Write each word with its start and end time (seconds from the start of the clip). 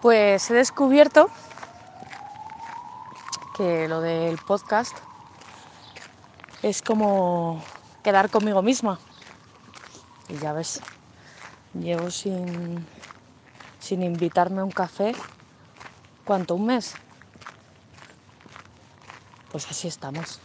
Pues 0.00 0.50
he 0.50 0.54
descubierto 0.54 1.28
que 3.56 3.86
lo 3.86 4.00
del 4.00 4.38
podcast 4.38 4.96
es 6.62 6.80
como 6.80 7.62
quedar 8.02 8.30
conmigo 8.30 8.62
misma. 8.62 8.98
Y 10.28 10.38
ya 10.38 10.54
ves, 10.54 10.80
llevo 11.74 12.10
sin, 12.10 12.86
sin 13.78 14.02
invitarme 14.02 14.62
a 14.62 14.64
un 14.64 14.70
café, 14.70 15.14
¿cuánto? 16.24 16.54
¿Un 16.54 16.66
mes? 16.66 16.94
Pues 19.52 19.68
así 19.68 19.88
estamos. 19.88 20.40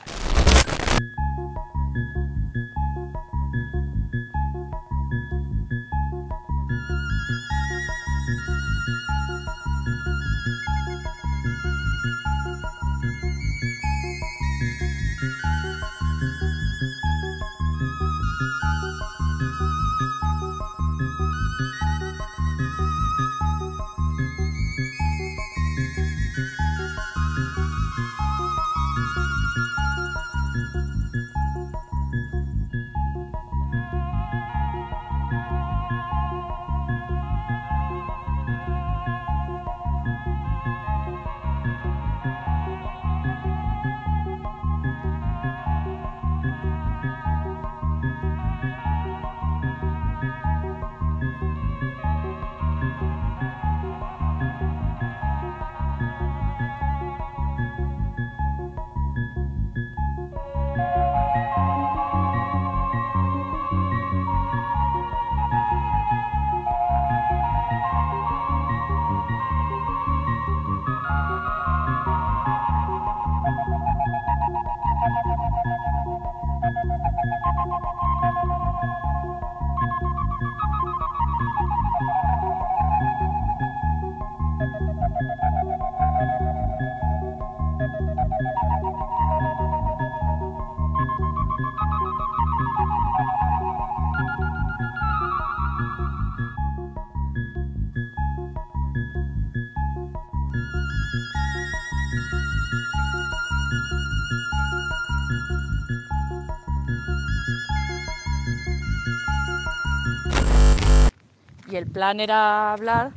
Plan 111.96 112.20
era 112.20 112.74
hablar 112.74 113.12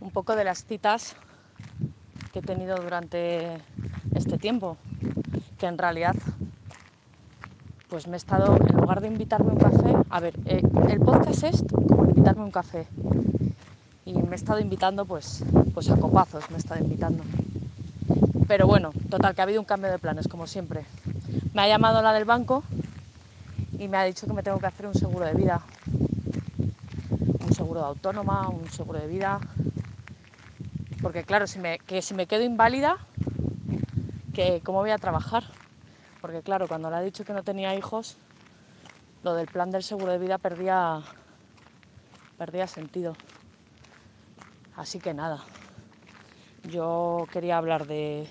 un 0.00 0.12
poco 0.12 0.36
de 0.36 0.44
las 0.44 0.64
citas 0.64 1.16
que 2.32 2.38
he 2.38 2.42
tenido 2.42 2.76
durante 2.76 3.58
este 4.14 4.38
tiempo, 4.38 4.76
que 5.58 5.66
en 5.66 5.76
realidad 5.76 6.14
pues 7.90 8.06
me 8.06 8.14
he 8.14 8.16
estado, 8.16 8.56
en 8.56 8.76
lugar 8.76 9.00
de 9.00 9.08
invitarme 9.08 9.50
un 9.50 9.58
café, 9.58 9.92
a 10.08 10.20
ver, 10.20 10.34
eh, 10.44 10.62
el 10.88 11.00
podcast 11.00 11.42
es 11.42 11.64
como 11.84 12.04
invitarme 12.04 12.44
un 12.44 12.52
café 12.52 12.86
y 14.04 14.12
me 14.12 14.30
he 14.30 14.36
estado 14.36 14.60
invitando 14.60 15.04
pues, 15.04 15.42
pues 15.74 15.90
a 15.90 15.96
copazos, 15.96 16.48
me 16.50 16.58
he 16.58 16.60
estado 16.60 16.80
invitando. 16.80 17.24
Pero 18.46 18.68
bueno, 18.68 18.92
total, 19.10 19.34
que 19.34 19.40
ha 19.40 19.44
habido 19.44 19.60
un 19.60 19.66
cambio 19.66 19.90
de 19.90 19.98
planes, 19.98 20.28
como 20.28 20.46
siempre. 20.46 20.84
Me 21.54 21.62
ha 21.62 21.66
llamado 21.66 22.02
la 22.02 22.12
del 22.12 22.24
banco 22.24 22.62
y 23.80 23.88
me 23.88 23.96
ha 23.96 24.04
dicho 24.04 24.28
que 24.28 24.32
me 24.32 24.44
tengo 24.44 24.60
que 24.60 24.66
hacer 24.66 24.86
un 24.86 24.94
seguro 24.94 25.26
de 25.26 25.34
vida 25.34 25.60
seguro 27.66 27.80
de 27.80 27.86
autónoma, 27.88 28.48
un 28.48 28.64
seguro 28.68 29.00
de 29.00 29.08
vida. 29.08 29.40
Porque 31.02 31.24
claro, 31.24 31.48
si 31.48 31.58
me, 31.58 31.80
que 31.80 32.00
si 32.00 32.14
me 32.14 32.26
quedo 32.26 32.44
inválida, 32.44 32.96
que 34.32 34.60
¿cómo 34.64 34.78
voy 34.78 34.92
a 34.92 34.98
trabajar? 34.98 35.42
Porque 36.20 36.42
claro, 36.42 36.68
cuando 36.68 36.90
le 36.90 36.96
ha 36.96 37.00
dicho 37.00 37.24
que 37.24 37.32
no 37.32 37.42
tenía 37.42 37.74
hijos, 37.74 38.18
lo 39.24 39.34
del 39.34 39.48
plan 39.48 39.72
del 39.72 39.82
seguro 39.82 40.12
de 40.12 40.18
vida 40.18 40.38
perdía, 40.38 41.02
perdía 42.38 42.68
sentido. 42.68 43.16
Así 44.76 45.00
que 45.00 45.12
nada, 45.12 45.42
yo 46.70 47.26
quería 47.32 47.58
hablar 47.58 47.88
de, 47.88 48.28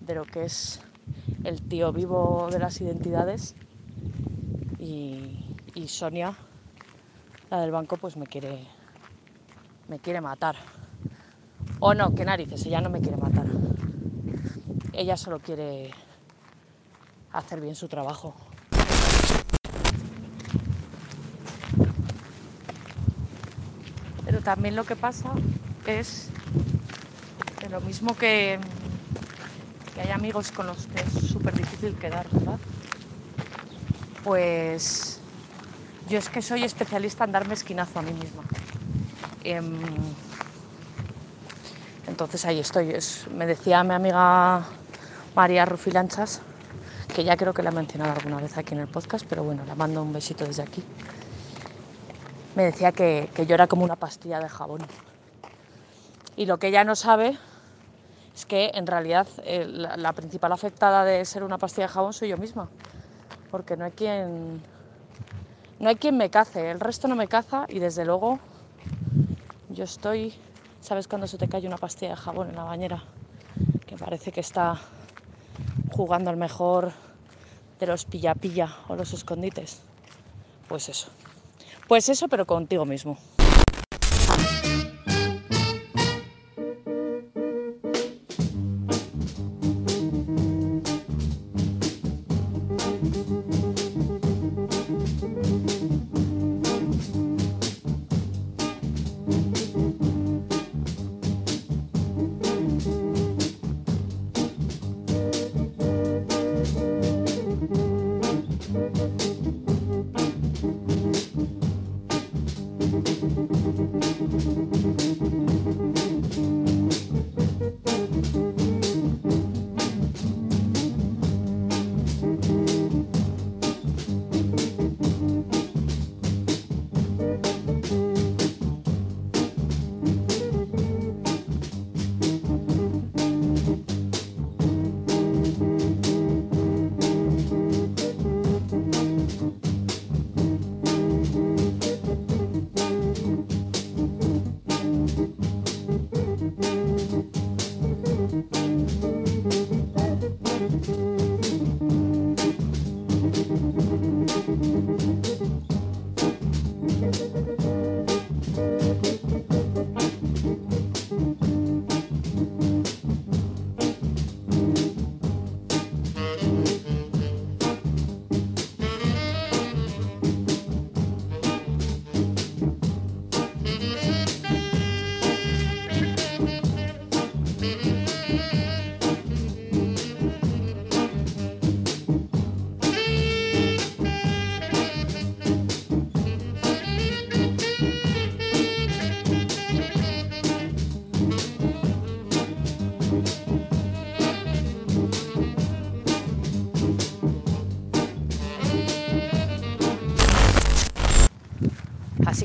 de 0.00 0.14
lo 0.16 0.24
que 0.24 0.46
es 0.46 0.80
el 1.44 1.62
tío 1.62 1.92
vivo 1.92 2.48
de 2.50 2.58
las 2.58 2.80
identidades 2.80 3.54
y 4.80 5.86
Sonia 5.86 6.36
del 7.60 7.70
banco 7.70 7.96
pues 7.96 8.16
me 8.16 8.26
quiere, 8.26 8.66
me 9.88 9.98
quiere 9.98 10.20
matar. 10.20 10.56
O 11.80 11.94
no, 11.94 12.14
qué 12.14 12.24
narices, 12.24 12.64
ella 12.66 12.80
no 12.80 12.90
me 12.90 13.00
quiere 13.00 13.16
matar. 13.16 13.46
Ella 14.92 15.16
solo 15.16 15.40
quiere 15.40 15.90
hacer 17.32 17.60
bien 17.60 17.74
su 17.74 17.88
trabajo. 17.88 18.34
Pero 24.24 24.40
también 24.40 24.76
lo 24.76 24.84
que 24.84 24.96
pasa 24.96 25.30
es 25.86 26.30
que 27.58 27.68
lo 27.68 27.80
mismo 27.80 28.16
que, 28.16 28.58
que 29.94 30.00
hay 30.00 30.10
amigos 30.10 30.52
con 30.52 30.66
los 30.66 30.86
que 30.86 31.00
es 31.00 31.12
súper 31.28 31.54
difícil 31.54 31.94
quedar, 31.96 32.28
¿verdad? 32.30 32.58
Pues 34.24 35.21
yo 36.08 36.18
es 36.18 36.28
que 36.28 36.42
soy 36.42 36.64
especialista 36.64 37.24
en 37.24 37.32
darme 37.32 37.54
esquinazo 37.54 37.98
a 37.98 38.02
mí 38.02 38.12
misma. 38.12 38.42
Em, 39.44 39.80
entonces 42.06 42.44
ahí 42.44 42.58
estoy. 42.58 42.94
me 43.34 43.46
decía 43.46 43.82
mi 43.84 43.94
amiga 43.94 44.64
María 45.34 45.64
Rufilanchas, 45.64 46.42
que 47.14 47.24
ya 47.24 47.36
creo 47.36 47.54
que 47.54 47.62
la 47.62 47.70
he 47.70 47.72
mencionado 47.72 48.12
alguna 48.12 48.36
vez 48.36 48.56
aquí 48.58 48.74
en 48.74 48.80
el 48.80 48.88
podcast, 48.88 49.24
pero 49.28 49.44
bueno, 49.44 49.64
la 49.66 49.74
mando 49.74 50.02
un 50.02 50.12
besito 50.12 50.44
desde 50.44 50.62
aquí. 50.62 50.84
Me 52.54 52.64
decía 52.64 52.92
que, 52.92 53.30
yo 53.46 53.54
era 53.54 53.66
como 53.66 53.84
una 53.84 53.96
pastilla 53.96 54.38
de 54.40 54.48
jabón. 54.48 54.82
Y 56.36 56.46
lo 56.46 56.58
que 56.58 56.68
ella 56.68 56.84
no 56.84 56.94
sabe 56.94 57.38
es 58.34 58.44
que 58.44 58.72
en 58.74 58.86
realidad 58.86 59.26
eh, 59.44 59.66
la 59.66 60.12
principal 60.12 60.52
afectada 60.52 61.04
de 61.04 61.24
ser 61.24 61.44
una 61.44 61.58
pastilla 61.58 61.86
de 61.86 61.92
jabón 61.92 62.12
soy 62.12 62.28
yo 62.28 62.36
misma. 62.36 62.68
Porque 63.50 63.76
no 63.76 63.84
hay 63.84 63.92
quien 63.92 64.62
no 65.82 65.88
hay 65.88 65.96
quien 65.96 66.16
me 66.16 66.30
cace, 66.30 66.70
el 66.70 66.78
resto 66.78 67.08
no 67.08 67.16
me 67.16 67.26
caza 67.26 67.66
y 67.68 67.80
desde 67.80 68.04
luego 68.04 68.38
yo 69.68 69.82
estoy, 69.82 70.32
¿sabes 70.80 71.08
cuando 71.08 71.26
se 71.26 71.38
te 71.38 71.48
cae 71.48 71.66
una 71.66 71.76
pastilla 71.76 72.12
de 72.12 72.16
jabón 72.16 72.50
en 72.50 72.56
la 72.56 72.62
bañera? 72.62 73.02
Que 73.84 73.96
parece 73.96 74.30
que 74.30 74.40
está 74.40 74.80
jugando 75.90 76.30
al 76.30 76.36
mejor 76.36 76.92
de 77.80 77.86
los 77.88 78.04
pilla-pilla 78.04 78.76
o 78.86 78.94
los 78.94 79.12
escondites. 79.12 79.80
Pues 80.68 80.88
eso. 80.88 81.08
Pues 81.88 82.08
eso, 82.08 82.28
pero 82.28 82.46
contigo 82.46 82.84
mismo. 82.84 83.18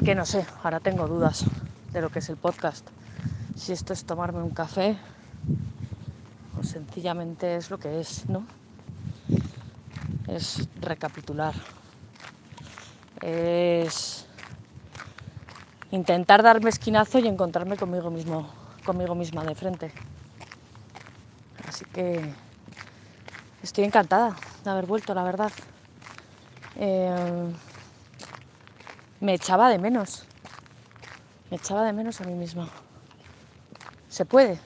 Que 0.08 0.16
no 0.16 0.26
sé, 0.26 0.48
ahora 0.64 0.80
tengo 0.80 1.06
dudas 1.06 1.44
de 1.92 2.00
lo 2.00 2.10
que 2.10 2.20
es 2.20 2.30
el 2.30 2.38
podcast. 2.38 2.88
Si 3.58 3.74
esto 3.74 3.92
es 3.92 4.06
tomarme 4.06 4.42
un 4.42 4.52
café 4.52 4.96
o 6.58 6.64
sencillamente 6.64 7.58
es 7.58 7.70
lo 7.70 7.78
que 7.78 8.00
es, 8.00 8.24
¿no? 8.30 8.46
Es 10.30 10.70
recapitular. 10.80 11.54
Es 13.22 14.26
intentar 15.92 16.42
darme 16.42 16.70
esquinazo 16.70 17.20
y 17.20 17.28
encontrarme 17.28 17.76
conmigo 17.76 18.10
mismo, 18.10 18.50
conmigo 18.86 19.14
misma 19.14 19.44
de 19.44 19.56
frente. 19.56 19.92
Así 21.68 21.84
que 21.84 22.34
estoy 23.62 23.84
encantada 23.84 24.38
de 24.64 24.70
haber 24.70 24.86
vuelto, 24.86 25.14
la 25.14 25.26
verdad. 25.26 25.52
Eh, 26.78 27.52
me 29.20 29.34
echaba 29.34 29.70
de 29.70 29.78
menos. 29.78 30.24
Me 31.50 31.58
echaba 31.58 31.84
de 31.84 31.94
menos 31.94 32.22
a 32.22 32.26
mí 32.26 32.34
misma. 32.34 32.68
Se 34.10 34.26
puede. 34.26 34.60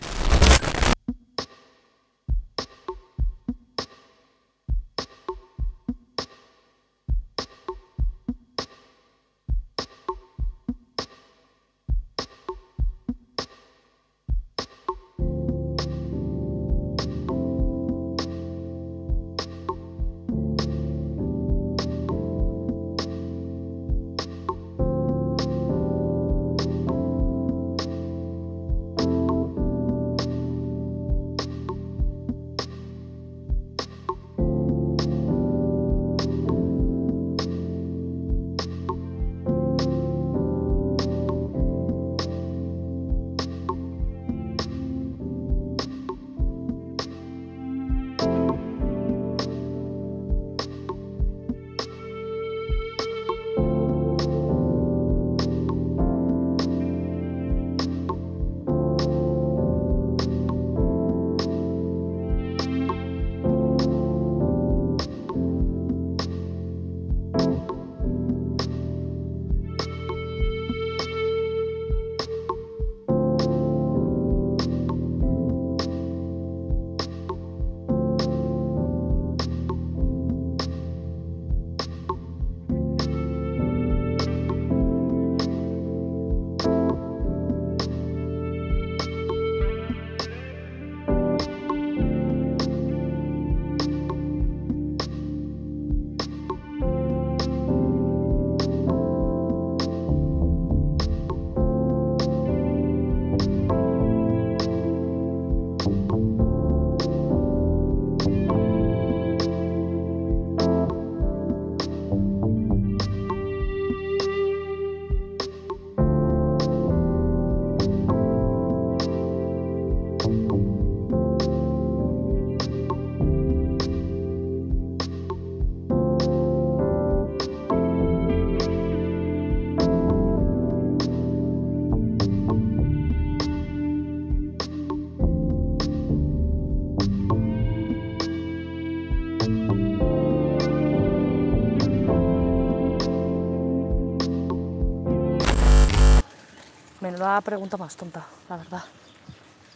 La 147.22 147.42
pregunta 147.42 147.78
más 147.78 147.96
tonta, 147.96 148.26
la 148.50 148.58
verdad. 148.58 148.84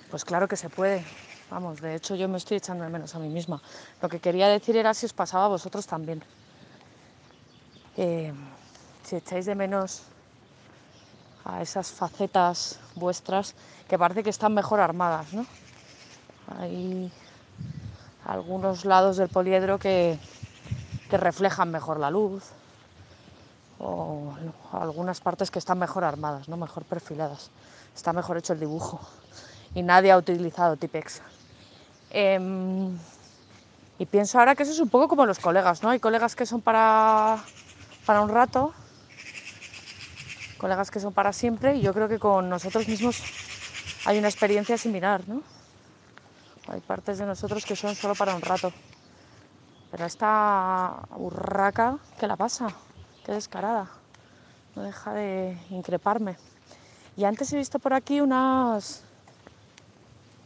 Pues 0.10 0.26
claro 0.26 0.48
que 0.48 0.58
se 0.58 0.70
puede. 0.70 1.06
Vamos, 1.50 1.80
de 1.80 1.96
hecho 1.96 2.16
yo 2.16 2.28
me 2.28 2.38
estoy 2.38 2.58
echando 2.58 2.84
de 2.84 2.90
menos 2.90 3.14
a 3.16 3.20
mí 3.20 3.30
misma. 3.30 3.62
Lo 4.02 4.10
que 4.10 4.20
quería 4.20 4.48
decir 4.48 4.76
era 4.76 4.94
si 4.94 5.06
os 5.06 5.14
pasaba 5.14 5.46
a 5.46 5.50
vosotros 5.50 5.86
también. 5.86 6.24
Eh, 7.98 8.34
si 9.04 9.16
echáis 9.16 9.46
de 9.46 9.56
menos 9.56 10.04
a 11.46 11.62
esas 11.62 11.92
facetas 11.92 12.80
vuestras 12.96 13.54
que 13.88 14.00
parece 14.00 14.24
que 14.24 14.32
están 14.32 14.54
mejor 14.54 14.80
armadas, 14.80 15.32
¿no? 15.34 15.46
Hay 16.60 17.12
algunos 18.26 18.86
lados 18.86 19.18
del 19.18 19.30
poliedro 19.30 19.78
que 19.78 20.18
reflejan 21.12 21.72
mejor 21.72 22.00
la 22.00 22.10
luz, 22.10 22.44
o 23.80 24.34
algunas 24.72 25.20
partes 25.22 25.52
que 25.52 25.60
están 25.60 25.80
mejor 25.80 26.04
armadas, 26.04 26.48
¿no? 26.48 26.58
mejor 26.58 26.84
perfiladas. 26.84 27.50
Está 27.96 28.14
mejor 28.14 28.38
hecho 28.38 28.54
el 28.54 28.60
dibujo 28.60 29.00
y 29.74 29.84
nadie 29.84 30.12
ha 30.12 30.18
utilizado 30.18 30.78
Tipex. 30.78 31.22
Em, 32.10 32.98
y 34.00 34.06
pienso 34.06 34.40
ahora 34.40 34.56
que 34.56 34.64
eso 34.64 34.72
es 34.72 34.80
un 34.80 34.90
poco 34.90 35.08
como 35.08 35.26
los 35.26 35.40
colegas, 35.40 35.84
¿no? 35.84 35.90
Hay 35.90 36.00
colegas 36.00 36.36
que 36.36 36.46
son 36.46 36.62
para, 36.62 37.38
para 38.06 38.22
un 38.22 38.30
rato, 38.30 38.74
colegas 40.58 40.92
que 40.92 41.00
son 41.00 41.14
para 41.14 41.34
siempre 41.34 41.76
y 41.76 41.82
yo 41.82 41.94
creo 41.94 42.08
que 42.08 42.20
con 42.20 42.50
nosotros 42.50 42.88
mismos 42.88 43.22
hay 44.06 44.18
una 44.18 44.28
experiencia 44.28 44.78
similar, 44.78 45.22
¿no? 45.28 45.42
Hay 46.68 46.80
partes 46.82 47.18
de 47.18 47.26
nosotros 47.26 47.66
que 47.66 47.76
son 47.76 47.96
solo 47.96 48.16
para 48.16 48.34
un 48.34 48.42
rato. 48.42 48.72
Pero 49.92 50.06
esta 50.06 51.00
urraca, 51.18 51.98
¿qué 52.20 52.28
la 52.28 52.36
pasa? 52.36 52.74
Qué 53.26 53.32
descarada. 53.32 53.88
No 54.76 54.84
deja 54.84 55.14
de 55.14 55.58
increparme. 55.72 56.38
Y 57.18 57.24
antes 57.24 57.52
he 57.52 57.58
visto 57.58 57.80
por 57.80 57.94
aquí 57.94 58.22
unas 58.22 59.02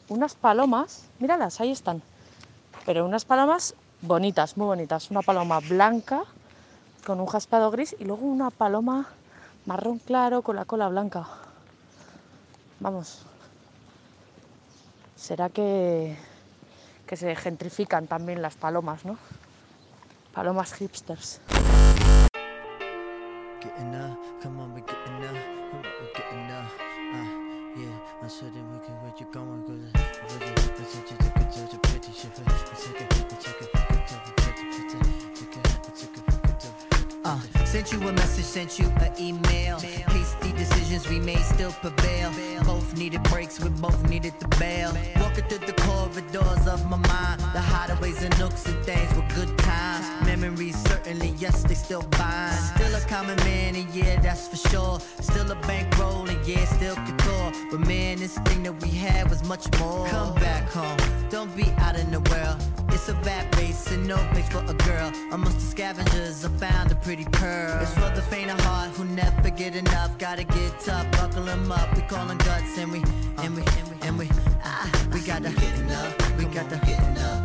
unas 0.07 0.35
palomas. 0.35 1.05
Míralas, 1.19 1.59
ahí 1.59 1.71
están. 1.71 2.01
Pero 2.85 3.05
unas 3.05 3.25
palomas 3.25 3.75
bonitas, 4.01 4.55
muy 4.55 4.67
bonitas. 4.67 5.11
Una 5.11 5.21
paloma 5.21 5.59
blanca 5.59 6.23
con 7.05 7.19
un 7.19 7.27
jaspado 7.27 7.69
gris 7.69 7.95
y 7.99 8.05
luego 8.05 8.25
una 8.25 8.49
paloma 8.49 9.07
marrón 9.65 9.99
claro 9.99 10.41
con 10.41 10.55
la 10.55 10.65
cola 10.65 10.87
blanca. 10.87 11.27
Vamos. 12.79 13.23
¿Será 15.17 15.49
que, 15.49 16.17
que 17.05 17.17
se 17.17 17.35
gentrifican 17.35 18.07
también 18.07 18.41
las 18.41 18.55
palomas, 18.55 19.03
no? 19.03 19.17
Palomas 20.33 20.73
hipsters. 20.73 21.41
Come 24.41 24.57
on, 24.61 24.73
we're 24.73 24.79
getting 24.79 24.95
up. 24.95 25.35
Come 25.35 25.73
on, 25.73 25.83
we're 25.83 26.13
getting 26.15 26.51
up. 26.55 26.71
Uh, 27.13 27.27
yeah, 27.75 28.21
I'm 28.21 28.29
that 28.29 28.55
we 28.55 28.79
can 28.85 28.95
where 29.03 29.13
you 29.19 29.27
going. 29.33 29.63
Cause 29.67 30.37
really, 30.39 30.53
it's 30.79 30.93
such 30.93 31.11
a 31.11 31.15
good, 31.15 31.53
such 31.53 31.73
a 31.73 31.77
pretty 31.79 32.11
shit. 32.13 32.31
It's 32.71 32.87
like 32.87 33.01
a, 33.01 33.03
it's 33.35 33.47
like 33.47 33.61
a, 33.61 33.79
uh, 37.25 37.65
sent 37.65 37.91
you 37.91 37.99
a 38.07 38.13
message, 38.13 38.45
sent 38.45 38.79
you 38.79 38.85
an 38.85 39.11
email. 39.19 39.77
Hasty 39.77 40.53
decisions 40.53 41.09
we 41.09 41.19
made 41.19 41.43
still 41.43 41.73
prevail. 41.73 42.31
Both 42.63 42.97
needed 42.97 43.23
breaks, 43.23 43.59
we 43.59 43.69
both 43.71 44.07
needed 44.09 44.35
the 44.39 44.47
bail. 44.57 44.93
Walking 45.19 45.43
through 45.49 45.67
the 45.67 45.73
corridors 45.73 46.65
of 46.65 46.89
my 46.89 46.95
mind, 46.95 47.41
the 47.41 47.59
hideaways 47.59 48.21
and 48.23 48.39
nooks 48.39 48.65
and 48.67 48.85
things 48.85 49.13
were 49.15 49.27
good 49.35 49.57
times 49.57 49.98
Memories 50.25 50.77
certainly, 50.83 51.33
yes, 51.37 51.63
they 51.63 51.73
still 51.73 52.03
bind. 52.17 52.55
Still 52.75 52.95
a 52.95 53.01
common 53.07 53.35
man, 53.37 53.75
and 53.75 53.89
yeah, 53.93 54.19
that's 54.21 54.47
for 54.47 54.69
sure. 54.69 54.99
Still 55.19 55.51
a 55.51 55.55
bankroll, 55.67 56.29
and 56.29 56.45
yeah, 56.45 56.65
still 56.65 56.95
couture. 56.95 57.51
But 57.71 57.81
man, 57.81 58.19
this 58.19 58.37
thing 58.39 58.63
that 58.63 58.81
we 58.81 58.89
had 58.89 59.29
was 59.29 59.43
much 59.43 59.67
more. 59.79 60.07
Come 60.07 60.35
back 60.35 60.69
home, 60.69 60.97
don't 61.29 61.55
be 61.55 61.71
out 61.77 61.97
in 61.97 62.11
the 62.11 62.19
world. 62.19 62.57
It's 62.89 63.07
a 63.09 63.13
bad 63.15 63.55
race 63.57 63.91
and 63.91 64.07
no 64.07 64.17
place 64.31 64.49
for 64.49 64.63
a 64.67 64.73
girl. 64.73 65.11
Amongst 65.31 65.59
the 65.59 65.65
scavengers, 65.65 66.43
I 66.45 66.49
found 66.49 66.91
a 66.91 66.95
pretty 66.95 67.25
pearl. 67.25 67.79
It's 67.81 67.93
for 67.93 68.09
the 68.15 68.21
faint 68.21 68.51
of 68.51 68.59
heart 68.61 68.91
who 68.91 69.05
never 69.05 69.49
get 69.49 69.75
enough. 69.75 70.17
Gotta 70.17 70.43
get 70.43 70.79
tough, 70.79 71.09
buckle 71.11 71.43
them 71.43 71.71
up. 71.71 71.95
We 71.95 72.01
call 72.03 72.25
them 72.25 72.37
guts 72.39 72.77
and 72.77 72.91
we, 72.91 72.99
and 73.37 73.55
we, 73.55 73.63
and 73.63 73.87
we, 73.89 74.07
and 74.07 74.19
we, 74.19 74.29
ah, 74.63 75.07
we 75.13 75.21
gotta 75.21 75.49
get 75.49 75.79
enough. 75.79 76.37
We 76.37 76.45
gotta 76.45 76.77
get 76.85 76.99
enough. 77.09 77.38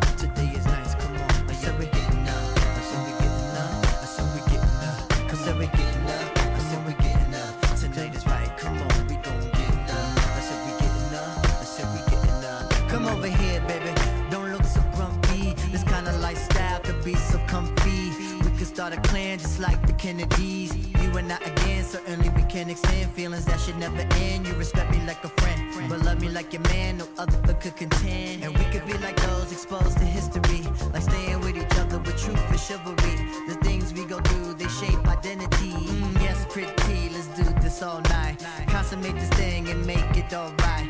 Come 12.95 13.07
over 13.07 13.27
here, 13.27 13.59
baby. 13.67 13.91
Don't 14.31 14.53
look 14.53 14.63
so 14.63 14.81
grumpy. 14.95 15.53
This 15.69 15.83
kind 15.83 16.07
of 16.07 16.17
lifestyle 16.21 16.79
could 16.79 17.03
be 17.03 17.13
so 17.13 17.37
comfy. 17.39 18.11
We 18.41 18.49
could 18.57 18.67
start 18.67 18.93
a 18.93 19.01
clan 19.01 19.37
just 19.37 19.59
like 19.59 19.85
the 19.85 19.91
Kennedys. 19.91 20.73
You 21.01 21.17
and 21.17 21.29
I 21.29 21.35
again, 21.39 21.83
certainly 21.83 22.29
we 22.29 22.43
can 22.43 22.69
extend 22.69 23.11
feelings 23.11 23.43
that 23.47 23.59
should 23.59 23.77
never 23.79 23.99
end. 24.23 24.47
You 24.47 24.53
respect 24.53 24.91
me 24.91 25.05
like 25.05 25.21
a 25.25 25.27
friend, 25.27 25.89
but 25.89 26.05
love 26.05 26.21
me 26.21 26.29
like 26.29 26.53
your 26.53 26.61
man. 26.69 26.99
No 26.99 27.07
other 27.17 27.53
could 27.55 27.75
contend. 27.75 28.45
And 28.45 28.57
we 28.57 28.63
could 28.71 28.85
be 28.85 28.97
like 28.99 29.17
those 29.27 29.51
exposed 29.51 29.97
to 29.97 30.05
history, 30.05 30.63
like 30.93 31.03
staying 31.03 31.41
with 31.41 31.57
each 31.57 31.77
other 31.77 31.97
with 31.97 32.17
truth 32.17 32.49
and 32.49 32.59
chivalry. 32.61 33.15
The 33.49 33.55
things 33.61 33.93
we 33.93 34.05
go 34.05 34.21
do, 34.21 34.53
they 34.53 34.69
shape 34.69 35.05
identity. 35.05 35.73
Mm, 35.73 36.21
yes, 36.21 36.45
pretty, 36.47 37.09
let's 37.09 37.27
do 37.35 37.43
this 37.59 37.81
all 37.83 37.99
night. 38.03 38.37
Consummate 38.69 39.15
this 39.15 39.29
thing 39.31 39.67
and 39.67 39.85
make 39.85 40.15
it 40.15 40.33
alright. 40.33 40.87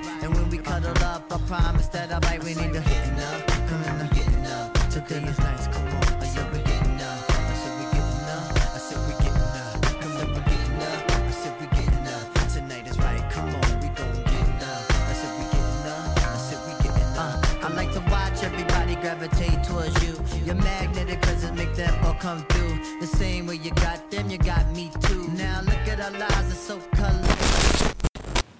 We 0.55 0.61
cuddle 0.61 1.03
up, 1.03 1.29
I 1.33 1.37
promise 1.49 1.87
that 1.89 2.13
I'll 2.13 2.21
bite. 2.21 2.41
We 2.41 2.55
need 2.55 2.71
to 2.71 2.79
getting 2.79 3.19
up, 3.19 3.45
come 3.67 3.83
on, 3.91 4.07
getting 4.15 4.45
up. 4.45 4.71
Today 4.89 5.27
is 5.27 5.37
nice, 5.39 5.67
come 5.67 5.83
on. 5.83 6.03
I 6.15 6.25
said 6.31 6.47
we 6.53 6.59
getting 6.63 6.95
up. 6.95 7.27
I 7.27 7.55
said 7.59 7.75
we 7.75 7.83
getting 7.91 8.23
up. 8.31 8.55
I 8.55 8.79
said 8.79 8.99
we 9.03 9.13
getting 9.19 9.51
up. 9.51 9.83
Come 9.99 10.15
on, 10.15 10.31
we 10.31 10.39
getting 10.47 10.79
up. 10.79 11.11
I 11.11 11.31
said 11.35 11.59
we 11.59 11.67
getting 11.75 12.07
up. 12.07 12.23
Tonight 12.55 12.87
is 12.87 12.97
right, 12.99 13.29
come 13.29 13.51
on, 13.51 13.67
we 13.83 13.89
gon' 13.99 14.15
get 14.31 14.63
up. 14.63 14.83
I 14.95 15.13
said 15.19 15.33
we 15.35 15.43
getting 15.43 15.91
up. 15.91 16.23
I 16.23 16.39
said 16.39 16.61
we 16.63 16.73
getting 16.87 17.11
up. 17.19 17.35
I 17.59 17.67
like 17.75 17.91
to 17.91 17.99
watch 18.07 18.39
everybody 18.41 18.95
gravitate 18.95 19.61
towards 19.67 19.91
you. 20.07 20.15
Your 20.45 20.55
magnetic 20.55 21.21
presence 21.21 21.57
make 21.57 21.75
them 21.75 21.93
all 22.05 22.13
come 22.13 22.45
through. 22.47 22.79
The 23.01 23.07
same 23.07 23.47
way 23.47 23.55
you 23.55 23.71
got 23.71 24.09
them, 24.09 24.29
you 24.29 24.37
got 24.37 24.71
me 24.71 24.89
too. 25.01 25.27
Now 25.35 25.59
look 25.67 25.83
at 25.91 25.99
our 25.99 26.11
lives, 26.11 26.47
are 26.47 26.63
so 26.69 26.79
colorful. 26.95 27.91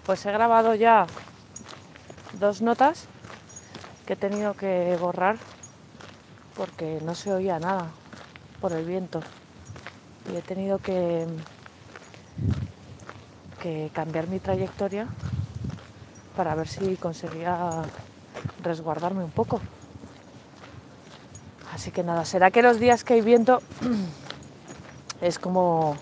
Pues 0.04 0.22
he 0.24 0.30
grabado 0.30 0.76
ya 0.76 1.08
dos 2.40 2.62
notas 2.62 3.06
que 4.06 4.14
he 4.14 4.16
tenido 4.16 4.54
que 4.54 4.96
borrar 5.00 5.38
porque 6.56 7.00
no 7.04 7.16
se 7.16 7.34
oía 7.34 7.60
nada 7.60 7.88
por 8.62 8.72
el 8.72 8.86
viento. 8.86 9.22
Y 10.32 10.38
he 10.38 10.42
tenido 10.42 10.80
que, 10.80 11.28
cambiar 13.94 14.28
mi 14.28 14.40
trayectoria 14.40 15.08
para 16.36 16.54
ver 16.54 16.68
si 16.68 16.98
conseguía 16.98 17.82
resguardarme 18.62 19.24
un 19.24 19.32
poco. 19.32 19.60
Así 21.74 21.92
que 21.92 22.04
nada, 22.04 22.26
será 22.26 22.52
que 22.52 22.62
los 22.62 22.80
días 22.80 23.04
que 23.04 23.16
hay 23.16 23.22
viento 23.22 23.64
es 25.22 25.40
como 25.40 25.98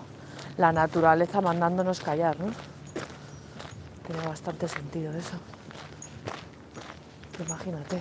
la 0.58 0.72
naturaleza 0.72 1.40
mandándonos 1.40 2.00
callar, 2.00 2.38
¿no? 2.38 2.52
Tiene 4.06 4.26
bastante 4.26 4.68
sentido 4.68 5.12
eso. 5.12 5.38
Imagínate, 7.40 8.00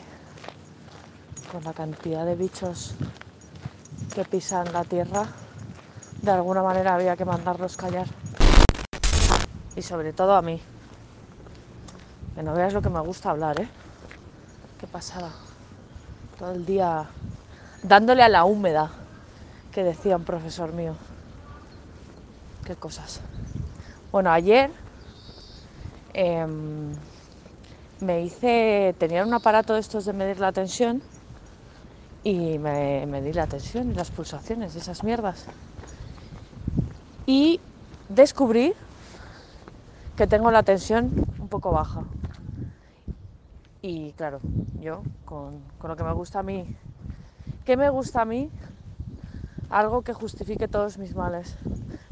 con 1.52 1.64
la 1.64 1.74
cantidad 1.74 2.26
de 2.26 2.36
bichos 2.36 2.94
que 4.14 4.26
pisan 4.26 4.72
la 4.72 4.84
tierra, 4.84 5.26
de 6.22 6.32
alguna 6.32 6.62
manera 6.62 6.94
había 6.94 7.16
que 7.16 7.26
mandarlos 7.26 7.76
callar. 7.76 8.08
Y 9.76 9.82
sobre 9.82 10.14
todo 10.14 10.36
a 10.36 10.42
mí. 10.42 10.62
Que 12.36 12.44
no 12.44 12.54
veas 12.54 12.74
lo 12.74 12.82
que 12.82 12.90
me 12.90 13.00
gusta 13.00 13.32
hablar, 13.32 13.60
¿eh? 13.60 13.68
Qué 14.80 14.88
pasada. 14.88 15.32
Todo 16.38 16.52
el 16.52 16.66
día 16.66 17.08
dándole 17.82 18.24
a 18.24 18.30
la 18.30 18.46
húmeda, 18.46 18.92
que 19.72 19.84
decía 19.84 20.16
un 20.16 20.24
profesor 20.24 20.74
mío. 20.74 20.96
Qué 22.66 22.76
cosas. 22.76 23.22
Bueno, 24.12 24.32
ayer 24.32 24.72
em, 26.14 26.94
me 28.04 28.22
hice, 28.22 28.94
tenía 29.00 29.24
un 29.26 29.34
aparato 29.34 29.74
de 29.74 29.80
estos 29.80 30.06
de 30.06 30.14
medir 30.14 30.40
la 30.40 30.52
tensión 30.52 31.02
y 32.24 32.58
me 32.60 33.06
medí 33.06 33.34
la 33.34 33.48
tensión 33.48 33.92
y 33.92 33.94
las 33.94 34.12
pulsaciones, 34.12 34.76
esas 34.76 35.04
mierdas. 35.04 35.46
Y 37.26 37.60
descubrí 38.10 38.74
que 40.16 40.28
tengo 40.28 40.52
la 40.52 40.64
tensión 40.64 41.12
un 41.40 41.48
poco 41.48 41.72
baja. 41.72 42.04
Y 43.82 44.12
claro, 44.14 44.40
yo 44.82 45.02
con, 45.26 45.60
con 45.78 45.90
lo 45.90 45.96
que 45.96 46.04
me 46.04 46.14
gusta 46.14 46.40
a 46.40 46.44
mí, 46.44 46.66
¿qué 47.66 47.76
me 47.76 47.90
gusta 47.90 48.22
a 48.22 48.26
mí? 48.26 48.50
Algo 49.70 50.02
que 50.02 50.14
justifique 50.14 50.68
todos 50.68 50.98
mis 50.98 51.16
males. 51.16 51.58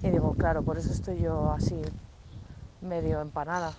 Y 0.03 0.09
digo, 0.09 0.33
claro, 0.33 0.63
por 0.63 0.77
eso 0.77 0.91
estoy 0.91 1.21
yo 1.21 1.51
así, 1.51 1.79
medio 2.81 3.21
empanada. 3.21 3.73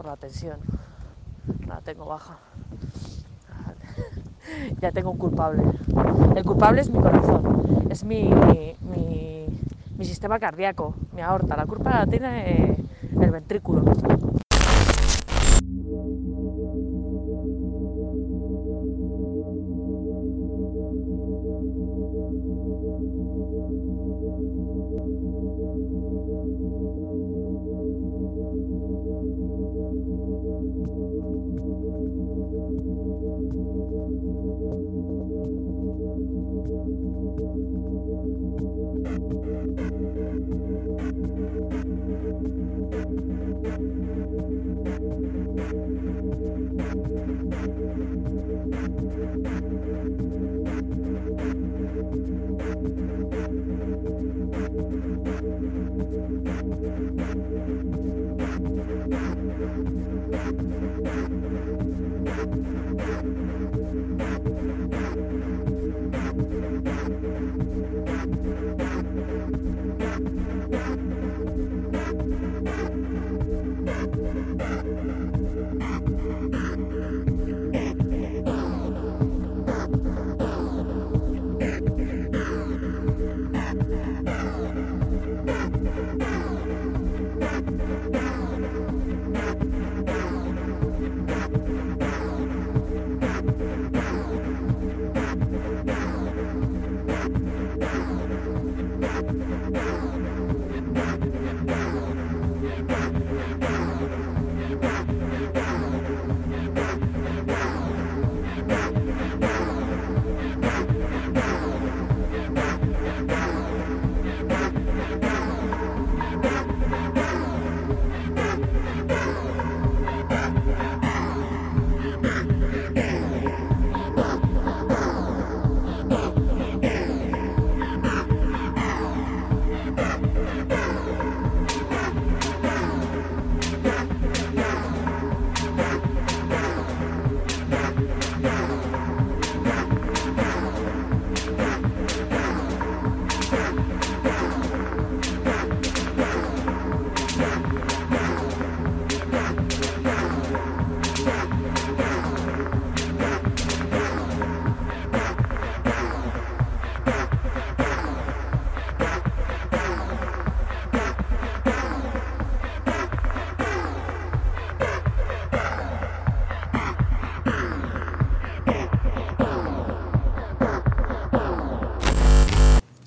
Por 0.00 0.06
la 0.06 0.16
tensión. 0.16 0.56
La 1.68 1.82
tengo 1.82 2.06
baja. 2.06 2.38
ya 4.80 4.92
tengo 4.92 5.10
un 5.10 5.18
culpable. 5.18 5.62
El 6.34 6.42
culpable 6.42 6.80
es 6.80 6.88
mi 6.88 6.98
corazón, 6.98 7.86
es 7.90 8.02
mi, 8.02 8.30
mi, 8.80 9.44
mi 9.98 10.04
sistema 10.06 10.38
cardíaco, 10.38 10.94
mi 11.12 11.20
aorta. 11.20 11.54
La 11.54 11.66
culpa 11.66 11.90
la 11.90 12.06
tiene 12.06 12.78
el 13.20 13.30
ventrículo. 13.30 13.84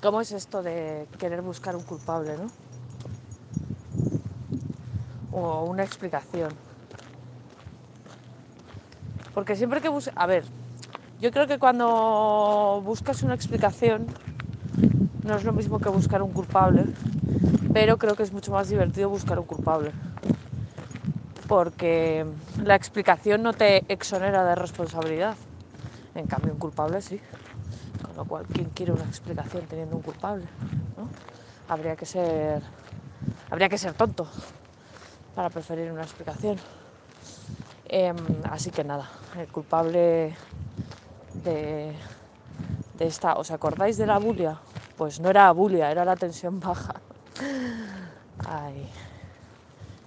¿Cómo 0.04 0.20
es 0.20 0.32
esto 0.32 0.62
de 0.62 1.08
querer 1.18 1.40
buscar 1.40 1.74
un 1.74 1.82
culpable, 1.82 2.36
no? 2.36 2.50
O 5.32 5.64
una 5.64 5.82
explicación. 5.82 6.52
Porque 9.32 9.56
siempre 9.56 9.80
que 9.80 9.88
buscas... 9.88 10.12
A 10.14 10.26
ver, 10.26 10.44
yo 11.22 11.30
creo 11.30 11.46
que 11.46 11.58
cuando 11.58 12.82
buscas 12.84 13.22
una 13.22 13.32
explicación 13.32 14.06
no 15.24 15.36
es 15.36 15.44
lo 15.44 15.54
mismo 15.54 15.78
que 15.78 15.88
buscar 15.88 16.20
un 16.20 16.34
culpable, 16.34 16.84
pero 17.72 17.96
creo 17.96 18.14
que 18.14 18.24
es 18.24 18.30
mucho 18.30 18.52
más 18.52 18.68
divertido 18.68 19.08
buscar 19.08 19.38
un 19.38 19.46
culpable. 19.46 19.90
Porque 21.48 22.26
la 22.62 22.74
explicación 22.74 23.42
no 23.42 23.54
te 23.54 23.90
exonera 23.90 24.44
de 24.44 24.54
responsabilidad. 24.54 25.38
En 26.14 26.26
cambio, 26.26 26.52
un 26.52 26.58
culpable 26.58 27.00
sí. 27.00 27.18
Con 28.14 28.24
lo 28.24 28.28
cual, 28.28 28.46
¿quién 28.46 28.70
quiere 28.70 28.92
una 28.92 29.02
explicación 29.04 29.66
teniendo 29.66 29.96
un 29.96 30.02
culpable? 30.02 30.44
¿no? 30.96 31.08
Habría 31.68 31.96
que 31.96 32.06
ser. 32.06 32.62
Habría 33.50 33.68
que 33.68 33.76
ser 33.76 33.94
tonto 33.94 34.28
para 35.34 35.50
preferir 35.50 35.90
una 35.90 36.02
explicación. 36.02 36.56
Em, 37.86 38.16
así 38.50 38.70
que 38.70 38.84
nada, 38.84 39.10
el 39.36 39.48
culpable 39.48 40.36
de, 41.42 41.92
de 42.98 43.06
esta. 43.06 43.34
¿Os 43.34 43.50
acordáis 43.50 43.96
de 43.96 44.06
la 44.06 44.18
bulia? 44.18 44.60
Pues 44.96 45.18
no 45.18 45.28
era 45.28 45.50
bulia, 45.50 45.90
era 45.90 46.04
la 46.04 46.14
tensión 46.14 46.60
baja. 46.60 46.94
Ay, 48.46 48.88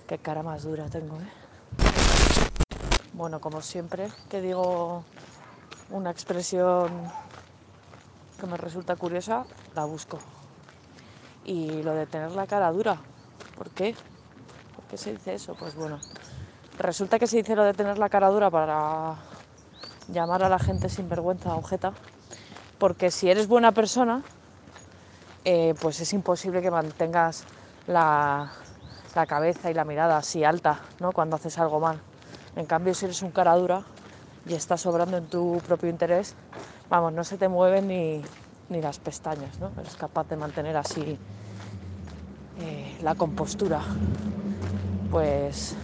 qué 0.07 0.17
cara 0.17 0.43
más 0.43 0.63
dura 0.63 0.85
tengo, 0.85 1.17
¿eh? 1.17 1.29
Bueno, 3.11 3.41
como 3.41 3.61
siempre 3.61 4.07
que 4.29 4.39
digo 4.39 5.03
una 5.89 6.11
expresión 6.11 6.89
que 8.37 8.45
me 8.45 8.57
resulta 8.57 8.95
curiosa, 8.95 9.45
la 9.75 9.85
busco. 9.85 10.19
Y 11.45 11.81
lo 11.83 11.93
de 11.93 12.05
tener 12.05 12.31
la 12.31 12.47
cara 12.47 12.71
dura, 12.71 12.97
¿por 13.57 13.69
qué? 13.71 13.95
¿Por 14.75 14.85
qué 14.85 14.97
se 14.97 15.13
dice 15.13 15.33
eso? 15.33 15.55
Pues 15.55 15.75
bueno, 15.75 15.99
resulta 16.77 17.19
que 17.19 17.27
se 17.27 17.37
dice 17.37 17.55
lo 17.55 17.63
de 17.63 17.73
tener 17.73 17.97
la 17.97 18.09
cara 18.09 18.29
dura 18.29 18.49
para 18.49 19.15
llamar 20.07 20.43
a 20.43 20.49
la 20.49 20.59
gente 20.59 20.89
sin 20.89 21.09
vergüenza 21.09 21.55
objeta, 21.55 21.93
porque 22.77 23.11
si 23.11 23.29
eres 23.29 23.47
buena 23.47 23.71
persona, 23.71 24.23
eh, 25.45 25.73
pues 25.81 25.99
es 25.99 26.13
imposible 26.13 26.61
que 26.61 26.71
mantengas 26.71 27.45
la, 27.87 28.51
la, 29.15 29.25
cabeza 29.25 29.71
y 29.71 29.73
la 29.73 29.85
mirada 29.85 30.17
así 30.17 30.43
alta 30.43 30.81
¿no? 30.99 31.11
cuando 31.11 31.37
haces 31.37 31.57
algo 31.57 31.79
mal. 31.79 32.01
En 32.55 32.65
cambio, 32.65 32.93
si 32.93 33.05
eres 33.05 33.21
un 33.21 33.31
cara 33.31 33.55
dura 33.55 33.83
y 34.45 34.53
estás 34.53 34.81
sobrando 34.81 35.17
en 35.17 35.27
tu 35.27 35.61
propio 35.65 35.89
interés, 35.89 36.35
vamos, 36.89 37.13
no 37.13 37.23
se 37.23 37.37
te 37.37 37.47
mueven 37.47 37.87
ni, 37.87 38.21
ni 38.69 38.81
las 38.81 38.99
pestañas, 38.99 39.59
¿no? 39.59 39.71
Eres 39.79 39.95
capaz 39.95 40.27
de 40.27 40.37
mantener 40.37 40.77
así 40.77 41.17
eh, 42.59 42.97
la 43.01 43.15
compostura. 43.15 43.81
Pues, 45.11 45.75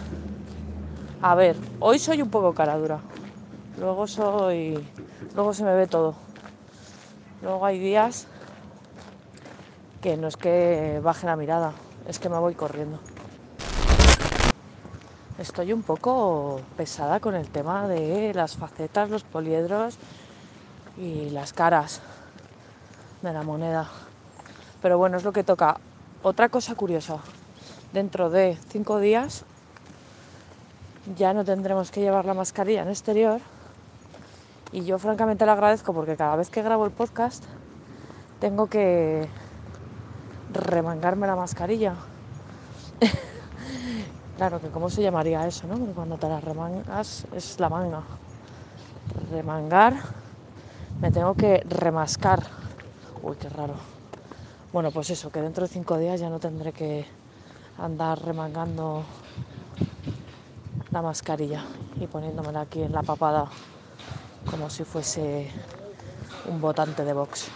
a 1.22 1.34
ver, 1.34 1.56
hoy 1.80 1.98
soy 1.98 2.22
un 2.22 2.30
poco 2.30 2.54
cara 2.54 2.76
dura. 2.76 3.00
Luego 3.78 4.06
soy, 4.06 4.86
luego 5.34 5.54
se 5.54 5.64
me 5.64 5.74
ve 5.74 5.86
todo. 5.86 6.14
Luego 7.42 7.64
hay 7.66 7.78
días 7.78 8.26
que 10.00 10.16
no 10.16 10.28
es 10.28 10.36
que 10.36 11.00
baje 11.02 11.26
la 11.26 11.36
mirada, 11.36 11.72
es 12.06 12.18
que 12.18 12.28
me 12.28 12.38
voy 12.38 12.54
corriendo. 12.54 12.98
Estoy 15.38 15.72
un 15.72 15.82
poco 15.82 16.60
pesada 16.76 17.18
con 17.18 17.34
el 17.34 17.48
tema 17.48 17.88
de 17.88 18.32
las 18.34 18.56
facetas, 18.56 19.10
los 19.10 19.24
poliedros 19.24 19.98
y 20.96 21.30
las 21.30 21.52
caras 21.52 22.00
de 23.22 23.32
la 23.32 23.42
moneda. 23.42 23.88
Pero 24.82 24.98
bueno, 24.98 25.16
es 25.16 25.24
lo 25.24 25.32
que 25.32 25.44
toca. 25.44 25.78
Otra 26.22 26.48
cosa 26.48 26.74
curiosa, 26.74 27.18
dentro 27.92 28.30
de 28.30 28.58
cinco 28.68 28.98
días 28.98 29.44
ya 31.16 31.34
no 31.34 31.44
tendremos 31.44 31.90
que 31.90 32.00
llevar 32.00 32.24
la 32.24 32.34
mascarilla 32.34 32.82
en 32.82 32.88
exterior 32.88 33.40
y 34.72 34.84
yo 34.84 34.98
francamente 34.98 35.44
le 35.44 35.52
agradezco 35.52 35.92
porque 35.92 36.16
cada 36.16 36.36
vez 36.36 36.50
que 36.50 36.62
grabo 36.62 36.84
el 36.86 36.90
podcast 36.90 37.44
tengo 38.40 38.66
que 38.66 39.28
remangarme 40.52 41.26
la 41.26 41.36
mascarilla. 41.36 41.94
claro, 44.36 44.60
que 44.60 44.68
cómo 44.68 44.90
se 44.90 45.02
llamaría 45.02 45.46
eso, 45.46 45.66
¿no? 45.66 45.78
Cuando 45.94 46.16
te 46.16 46.28
la 46.28 46.40
remangas 46.40 47.26
es 47.34 47.60
la 47.60 47.68
manga. 47.68 48.02
Remangar, 49.30 49.94
me 51.00 51.10
tengo 51.10 51.34
que 51.34 51.62
remascar. 51.68 52.40
Uy, 53.22 53.36
qué 53.36 53.48
raro. 53.48 53.74
Bueno, 54.72 54.90
pues 54.90 55.10
eso, 55.10 55.30
que 55.30 55.40
dentro 55.40 55.66
de 55.66 55.72
cinco 55.72 55.98
días 55.98 56.20
ya 56.20 56.28
no 56.28 56.40
tendré 56.40 56.72
que 56.72 57.06
andar 57.78 58.20
remangando 58.22 59.04
la 60.92 61.02
mascarilla 61.02 61.62
y 62.00 62.06
poniéndomela 62.06 62.62
aquí 62.62 62.82
en 62.82 62.92
la 62.92 63.02
papada 63.02 63.48
como 64.50 64.70
si 64.70 64.84
fuese 64.84 65.50
un 66.48 66.60
votante 66.60 67.04
de 67.04 67.12
box. 67.12 67.50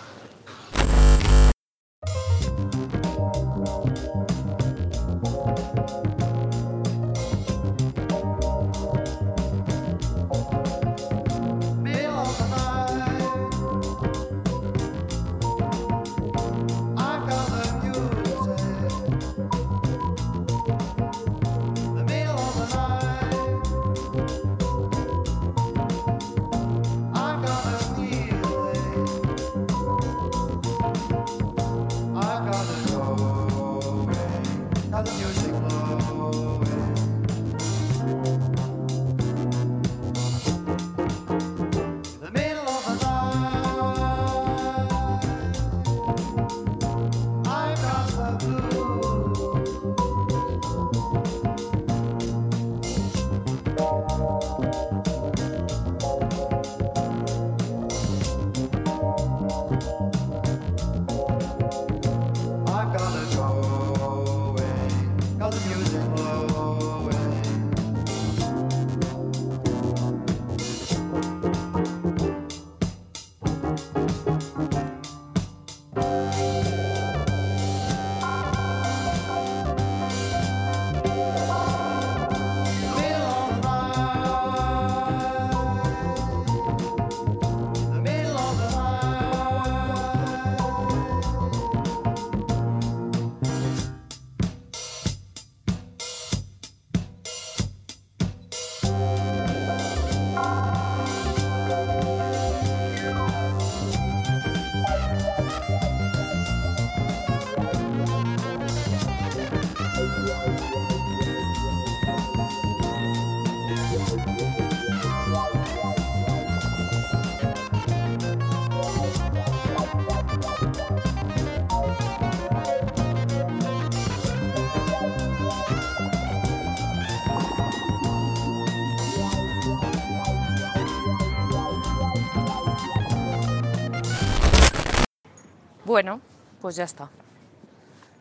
Pues 136.69 136.77
ya 136.77 136.85
está. 136.85 137.09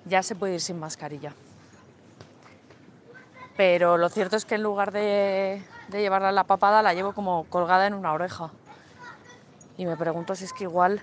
Ya 0.06 0.24
se 0.24 0.34
puede 0.34 0.54
ir 0.54 0.62
sin 0.62 0.80
mascarilla. 0.80 1.34
Pero 3.58 3.98
lo 3.98 4.08
cierto 4.08 4.38
es 4.38 4.46
que 4.46 4.56
en 4.56 4.64
lugar 4.64 4.94
de, 4.94 5.62
llevarla 5.92 6.30
a 6.30 6.32
la 6.32 6.46
papada, 6.46 6.82
la 6.82 6.94
llevo 6.94 7.12
como 7.12 7.44
colgada 7.50 7.88
en 7.88 7.94
una 7.94 8.14
oreja. 8.14 8.52
Y 9.78 9.86
me 9.86 9.98
pregunto 9.98 10.34
si 10.34 10.46
es 10.46 10.54
que 10.54 10.64
igual 10.64 11.02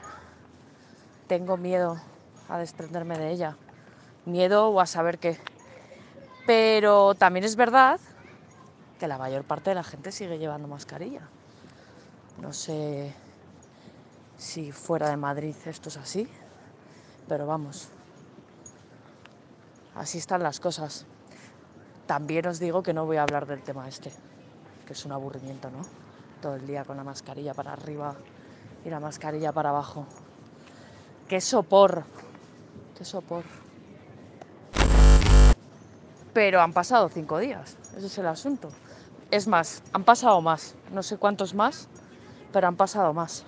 tengo 1.27 1.59
miedo 1.59 2.01
a 2.49 2.57
desprenderme 2.57 3.19
de 3.19 3.31
ella. 3.31 3.59
Miedo 4.25 4.71
o 4.71 4.81
a 4.81 4.87
saber 4.87 5.19
qué. 5.19 5.39
Pero 6.47 7.15
también 7.15 7.45
es 7.45 7.57
verdad 7.57 8.01
que 8.99 9.07
la 9.07 9.19
mayor 9.19 9.45
parte 9.45 9.69
de 9.69 9.75
la 9.75 9.85
gente 9.85 10.13
sigue 10.13 10.39
llevando 10.39 10.67
mascarilla. 10.67 11.29
No 12.41 12.55
sé 12.55 13.13
si 14.39 14.73
fuera 14.73 15.11
de 15.11 15.19
Madrid 15.19 15.55
esto 15.67 15.91
es 15.91 15.99
así, 15.99 16.27
pero 17.29 17.47
vamos, 17.47 17.89
así 19.95 20.19
están 20.19 20.43
las 20.43 20.61
cosas. 20.61 21.07
También 22.07 22.47
os 22.47 22.59
digo 22.59 22.83
que 22.83 22.93
no 22.93 23.07
voy 23.07 23.17
a 23.17 23.23
hablar 23.23 23.47
del 23.47 23.63
tema 23.63 23.89
este, 23.89 24.13
que 24.87 24.93
es 24.93 25.05
un 25.05 25.13
aburrimiento, 25.13 25.71
¿no? 25.71 25.83
Todo 26.43 26.57
el 26.57 26.67
día 26.67 26.85
con 26.85 26.97
la 26.97 27.05
mascarilla 27.05 27.55
para 27.55 27.73
arriba 27.73 28.15
y 28.85 28.91
la 28.91 29.01
mascarilla 29.01 29.53
para 29.53 29.71
abajo. 29.71 30.07
¡Qué 31.29 31.41
sopor! 31.41 32.05
¡Qué 32.97 33.05
sopor! 33.05 33.45
Pero 36.35 36.61
han 36.61 36.73
pasado 36.73 37.09
cinco 37.09 37.39
días, 37.39 37.79
ese 37.97 38.07
es 38.07 38.19
el 38.19 38.27
asunto. 38.27 38.69
Es 39.31 39.47
más, 39.47 39.83
han 39.93 40.05
pasado 40.05 40.41
más, 40.43 40.75
no 40.93 41.03
sé 41.03 41.17
cuántos 41.17 41.55
más, 41.55 41.89
pero 42.53 42.69
han 42.69 42.77
pasado 42.77 43.15
más. 43.15 43.45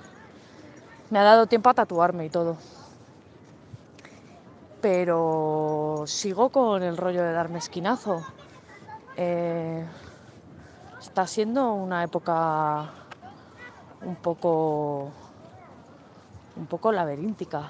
Me 1.10 1.18
ha 1.18 1.22
dado 1.22 1.46
tiempo 1.46 1.68
a 1.68 1.74
tatuarme 1.74 2.24
y 2.26 2.30
todo. 2.30 2.56
Pero 4.88 6.04
sigo 6.06 6.50
con 6.50 6.80
el 6.84 6.96
rollo 6.96 7.20
de 7.24 7.32
darme 7.32 7.58
esquinazo. 7.58 8.24
Eh, 9.16 9.84
está 11.00 11.26
siendo 11.26 11.72
una 11.72 12.04
época 12.04 12.92
un 14.02 14.14
poco 14.14 15.10
un 16.54 16.66
poco 16.68 16.92
laberíntica. 16.92 17.68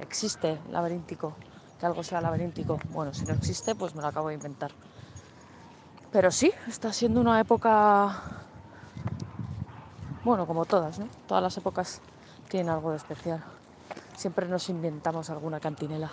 Existe 0.00 0.58
laberíntico, 0.70 1.34
que 1.78 1.84
algo 1.84 2.02
sea 2.02 2.22
laberíntico. 2.22 2.78
Bueno, 2.88 3.12
si 3.12 3.26
no 3.26 3.34
existe, 3.34 3.74
pues 3.74 3.94
me 3.94 4.00
lo 4.00 4.08
acabo 4.08 4.28
de 4.28 4.36
inventar. 4.36 4.70
Pero 6.10 6.30
sí, 6.30 6.50
está 6.66 6.90
siendo 6.90 7.20
una 7.20 7.38
época, 7.38 8.18
bueno, 10.24 10.46
como 10.46 10.64
todas, 10.64 10.98
¿no? 11.00 11.06
Todas 11.28 11.42
las 11.42 11.54
épocas 11.58 12.00
tienen 12.48 12.70
algo 12.70 12.92
de 12.92 12.96
especial. 12.96 13.44
Siempre 14.16 14.48
nos 14.48 14.70
inventamos 14.70 15.28
alguna 15.28 15.60
cantinela. 15.60 16.10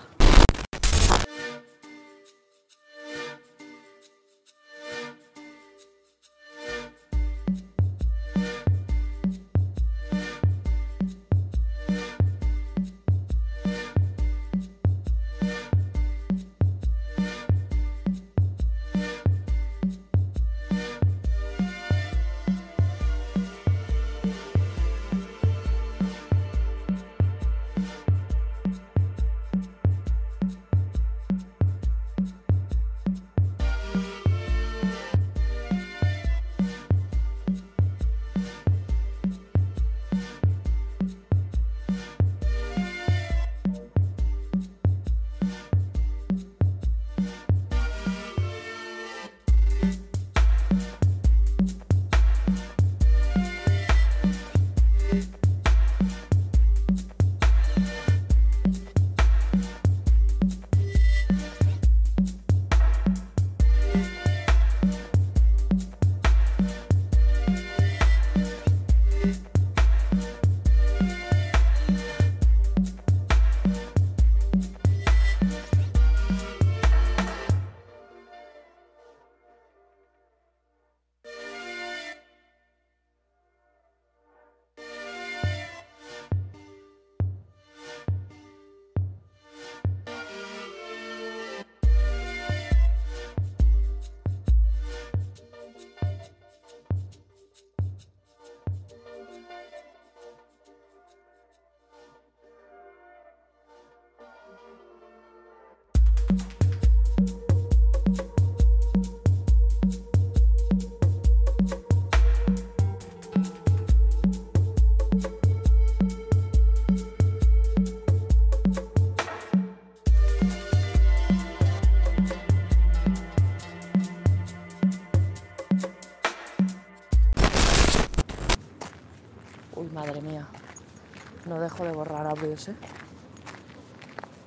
¿Eh? 132.44 132.76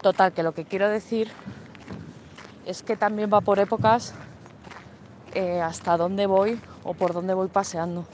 Total, 0.02 0.32
que 0.32 0.42
lo 0.42 0.52
que 0.52 0.64
quiero 0.64 0.88
decir 0.88 1.30
es 2.64 2.82
que 2.82 2.96
también 2.96 3.30
va 3.32 3.40
por 3.40 3.59
épocas 3.59 4.14
eh, 5.35 5.61
hasta 5.61 5.96
dónde 5.96 6.26
voy 6.26 6.61
o 6.85 6.94
por 6.94 7.12
dónde 7.12 7.35
voy 7.35 7.48
paseando. 7.48 8.06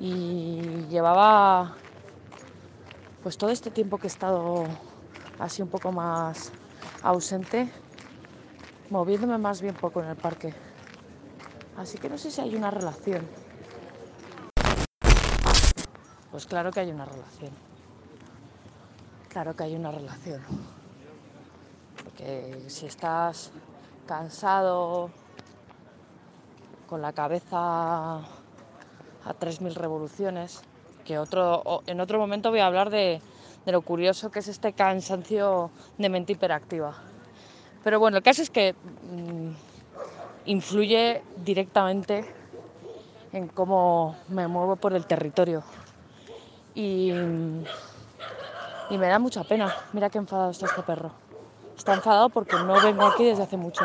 Y 0.00 0.86
llevaba 0.90 1.76
pues 3.22 3.38
todo 3.38 3.50
este 3.50 3.70
tiempo 3.70 3.98
que 3.98 4.06
he 4.06 4.08
estado 4.08 4.64
así 5.38 5.62
un 5.62 5.68
poco 5.68 5.92
más 5.92 6.50
ausente, 7.02 7.70
moviéndome 8.90 9.38
más 9.38 9.62
bien 9.62 9.74
poco 9.74 10.02
en 10.02 10.08
el 10.08 10.16
parque. 10.16 10.52
Así 11.76 11.98
que 11.98 12.08
no 12.08 12.18
sé 12.18 12.30
si 12.30 12.40
hay 12.40 12.56
una 12.56 12.70
relación. 12.70 13.26
Pues 16.30 16.46
claro 16.46 16.72
que 16.72 16.80
hay 16.80 16.90
una 16.90 17.04
relación. 17.04 17.71
Claro 19.32 19.56
que 19.56 19.64
hay 19.64 19.74
una 19.74 19.90
relación. 19.90 20.42
Porque 22.04 22.64
si 22.68 22.84
estás 22.84 23.50
cansado, 24.06 25.10
con 26.86 27.00
la 27.00 27.14
cabeza 27.14 28.16
a 28.18 29.34
3.000 29.38 29.74
revoluciones, 29.74 30.62
que 31.06 31.18
otro, 31.18 31.82
en 31.86 32.00
otro 32.00 32.18
momento 32.18 32.50
voy 32.50 32.60
a 32.60 32.66
hablar 32.66 32.90
de, 32.90 33.22
lo 33.64 33.80
curioso 33.80 34.30
que 34.30 34.40
es 34.40 34.48
este 34.48 34.74
cansancio 34.74 35.70
de 35.96 36.10
mente 36.10 36.34
hiperactiva. 36.34 36.94
Pero 37.82 37.98
bueno, 37.98 38.18
el 38.18 38.22
caso 38.22 38.42
es 38.42 38.50
que 38.50 38.74
mm, 38.74 39.50
influye 40.44 41.22
directamente 41.36 42.26
en 43.32 43.48
cómo 43.48 44.14
me 44.28 44.46
muevo 44.46 44.76
por 44.76 44.92
el 44.92 45.06
territorio. 45.06 45.64
Y, 46.74 47.10
y 48.90 48.98
me 48.98 49.08
da 49.08 49.18
mucha 49.18 49.44
pena. 49.44 49.74
Mira 49.92 50.10
qué 50.10 50.18
enfadado 50.18 50.50
está 50.50 50.66
este 50.66 50.82
perro. 50.82 51.10
Está 51.76 51.94
enfadado 51.94 52.28
porque 52.28 52.56
no 52.56 52.80
vengo 52.80 53.04
aquí 53.06 53.24
desde 53.24 53.42
hace 53.42 53.56
mucho. 53.56 53.84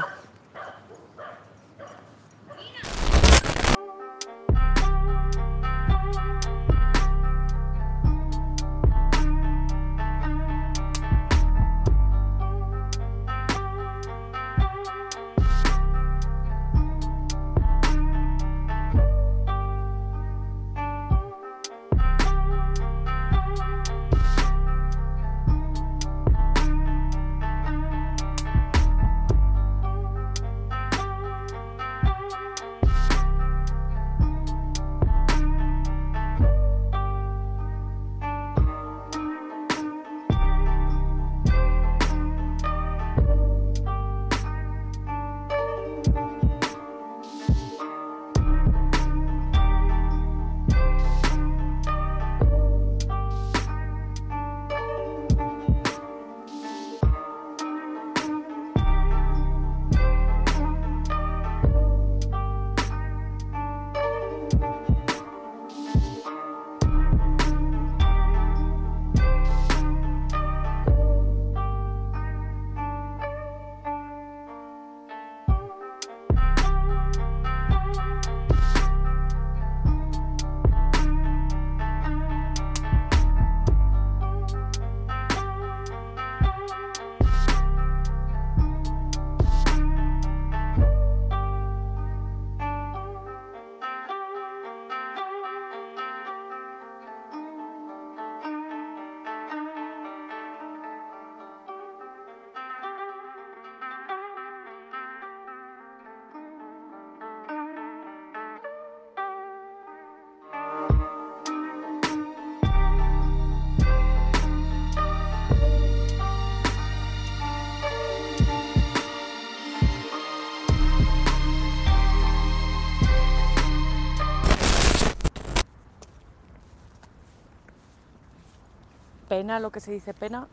Pena, 129.37 129.59
lo 129.59 129.69
que 129.69 129.79
se 129.79 129.91
dice 129.91 130.15
pena, 130.15 130.47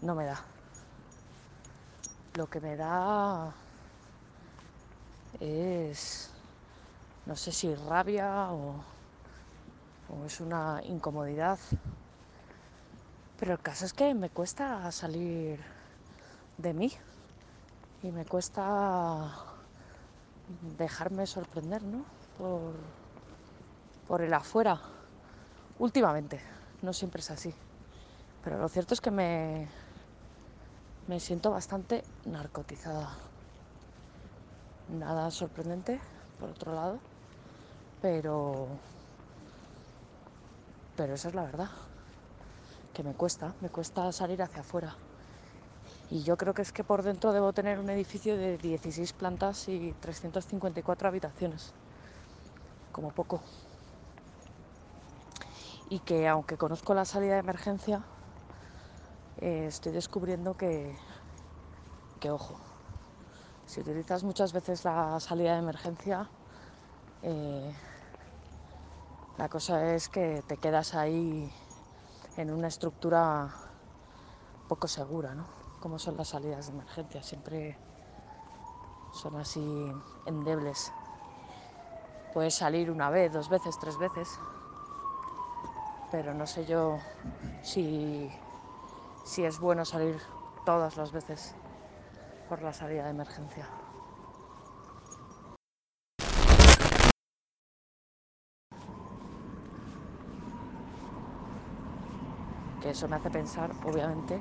no 0.00 0.14
me 0.14 0.24
da. 0.24 0.40
Lo 2.36 2.46
que 2.48 2.58
me 2.58 2.74
da 2.74 3.52
es, 5.38 6.30
no 7.26 7.36
sé 7.36 7.52
si 7.52 7.74
rabia 7.74 8.50
o, 8.50 8.82
es 10.24 10.40
una 10.40 10.80
incomodidad. 10.84 11.58
Pero 13.38 13.52
el 13.52 13.60
caso 13.60 13.84
es 13.84 13.92
que 13.92 14.14
me 14.14 14.30
cuesta 14.30 14.90
salir 14.90 15.60
de 16.56 16.72
mí 16.72 16.90
y 18.02 18.10
me 18.10 18.24
cuesta 18.24 19.36
dejarme 20.78 21.26
sorprender 21.26 21.82
¿no? 21.82 22.06
por 24.08 24.22
el 24.22 24.32
afuera. 24.32 24.80
Últimamente, 25.78 26.40
no 26.80 26.94
siempre 26.94 27.20
es 27.20 27.30
así. 27.30 27.54
Pero 28.44 28.58
lo 28.58 28.68
cierto 28.68 28.94
es 28.94 29.00
que 29.00 29.10
me, 29.10 29.68
me 31.06 31.20
siento 31.20 31.50
bastante 31.50 32.02
narcotizada. 32.24 33.16
Nada 34.88 35.30
sorprendente, 35.30 36.00
por 36.40 36.50
otro 36.50 36.74
lado, 36.74 36.98
pero, 38.00 38.66
pero 40.96 41.14
esa 41.14 41.28
es 41.28 41.34
la 41.34 41.44
verdad, 41.44 41.70
que 42.92 43.02
me 43.02 43.14
cuesta, 43.14 43.54
me 43.60 43.68
cuesta 43.68 44.10
salir 44.12 44.42
hacia 44.42 44.60
afuera. 44.60 44.96
Y 46.10 46.24
yo 46.24 46.36
creo 46.36 46.52
que 46.52 46.62
es 46.62 46.72
que 46.72 46.84
por 46.84 47.02
dentro 47.02 47.32
debo 47.32 47.52
tener 47.52 47.78
un 47.78 47.88
edificio 47.90 48.36
de 48.36 48.58
16 48.58 49.12
plantas 49.14 49.68
y 49.68 49.94
354 50.00 51.08
habitaciones, 51.08 51.72
como 52.90 53.10
poco. 53.12 53.40
Y 55.88 56.00
que 56.00 56.28
aunque 56.28 56.56
conozco 56.56 56.92
la 56.92 57.04
salida 57.04 57.34
de 57.34 57.40
emergencia, 57.40 58.02
eh, 59.38 59.66
estoy 59.66 59.92
descubriendo 59.92 60.56
que, 60.56 60.96
que, 62.20 62.30
ojo, 62.30 62.56
si 63.66 63.80
utilizas 63.80 64.22
muchas 64.24 64.52
veces 64.52 64.84
la 64.84 65.18
salida 65.20 65.52
de 65.52 65.58
emergencia, 65.58 66.28
eh, 67.22 67.72
la 69.38 69.48
cosa 69.48 69.94
es 69.94 70.08
que 70.08 70.42
te 70.46 70.56
quedas 70.56 70.94
ahí 70.94 71.50
en 72.36 72.50
una 72.50 72.68
estructura 72.68 73.54
poco 74.68 74.88
segura, 74.88 75.34
¿no? 75.34 75.46
Como 75.80 75.98
son 75.98 76.16
las 76.16 76.28
salidas 76.28 76.66
de 76.66 76.72
emergencia, 76.72 77.22
siempre 77.22 77.76
son 79.12 79.36
así 79.36 79.92
endebles. 80.26 80.92
Puedes 82.32 82.54
salir 82.54 82.90
una 82.90 83.10
vez, 83.10 83.32
dos 83.32 83.48
veces, 83.48 83.78
tres 83.78 83.98
veces, 83.98 84.28
pero 86.10 86.34
no 86.34 86.46
sé 86.46 86.64
yo 86.66 86.98
si, 87.62 88.30
si 89.24 89.44
es 89.44 89.60
bueno 89.60 89.84
salir 89.84 90.20
todas 90.64 90.96
las 90.96 91.12
veces 91.12 91.54
por 92.48 92.62
la 92.62 92.72
salida 92.72 93.04
de 93.04 93.10
emergencia. 93.10 93.66
Que 102.80 102.90
eso 102.90 103.08
me 103.08 103.16
hace 103.16 103.30
pensar, 103.30 103.70
obviamente, 103.84 104.40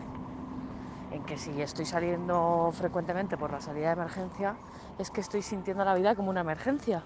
en 1.12 1.24
que 1.24 1.38
si 1.38 1.62
estoy 1.62 1.86
saliendo 1.86 2.72
frecuentemente 2.74 3.38
por 3.38 3.52
la 3.52 3.62
salida 3.62 3.88
de 3.88 3.94
emergencia, 3.94 4.56
es 4.98 5.12
que 5.12 5.22
estoy 5.22 5.42
sintiendo 5.42 5.86
la 5.86 5.94
vida 5.94 6.16
como 6.16 6.32
una 6.32 6.42
emergencia. 6.42 7.04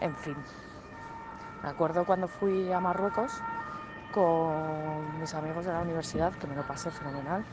En 0.00 0.14
fin, 0.16 0.36
me 1.62 1.68
acuerdo 1.70 2.04
cuando 2.04 2.28
fui 2.28 2.70
a 2.70 2.78
Marruecos 2.78 3.42
con 4.14 5.20
mis 5.20 5.34
amigos 5.34 5.64
de 5.64 5.72
la 5.72 5.80
universidad, 5.80 6.32
que 6.34 6.46
me 6.46 6.54
lo 6.54 6.62
pasé 6.62 6.88
fenomenal. 6.92 7.44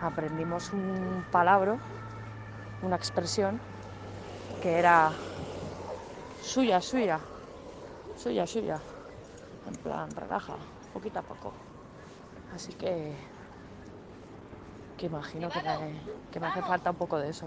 Aprendimos 0.00 0.72
un 0.72 1.26
palabra, 1.30 1.76
una 2.80 2.96
expresión, 2.96 3.60
que 4.62 4.78
era 4.78 5.12
suya, 6.42 6.80
suya, 6.80 7.20
suya, 8.16 8.46
suya. 8.46 8.80
En 9.66 9.76
plan, 9.76 10.10
relaja, 10.10 10.54
poquito 10.94 11.18
a 11.18 11.22
poco. 11.22 11.52
Así 12.54 12.72
que, 12.72 13.14
que 14.96 15.04
imagino 15.04 15.50
que 15.50 15.62
me, 15.62 16.00
que 16.32 16.40
me 16.40 16.46
hace 16.46 16.62
falta 16.62 16.90
un 16.92 16.96
poco 16.96 17.18
de 17.18 17.28
eso. 17.28 17.46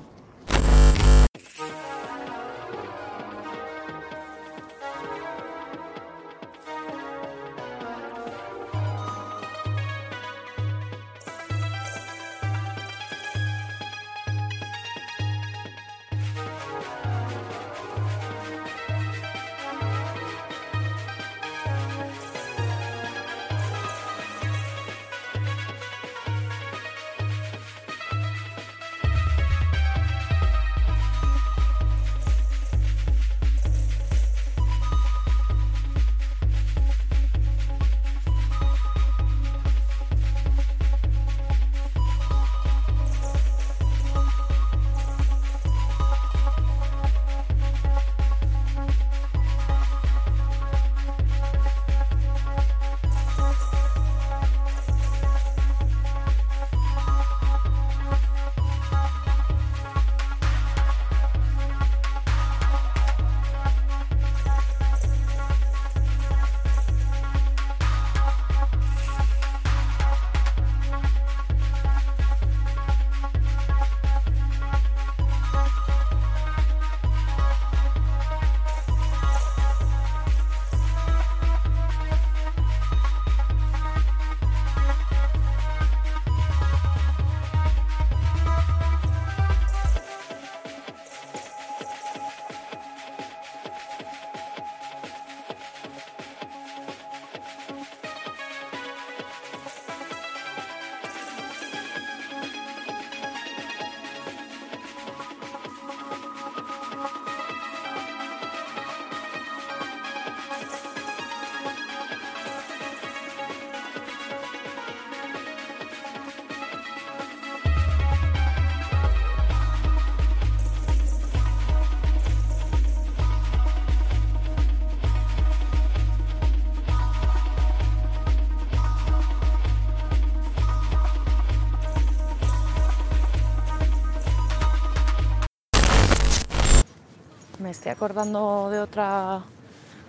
Acordando 137.91 138.69
de 138.69 138.79
otra 138.79 139.43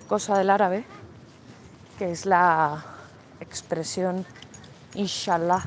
cosa 0.09 0.39
del 0.39 0.51
árabe, 0.51 0.85
que 1.99 2.11
es 2.11 2.27
la 2.27 2.85
expresión 3.41 4.25
inshallah, 4.95 5.67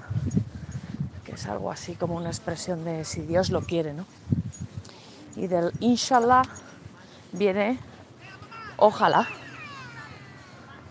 que 1.25 1.33
es 1.33 1.47
algo 1.47 1.71
así 1.71 1.95
como 1.95 2.15
una 2.15 2.29
expresión 2.29 2.83
de 2.85 3.03
si 3.03 3.21
Dios 3.21 3.51
lo 3.51 3.61
quiere, 3.61 3.93
¿no? 3.93 4.05
Y 5.35 5.47
del 5.47 5.73
inshallah 5.79 6.43
viene 7.33 7.79
ojalá, 8.77 9.27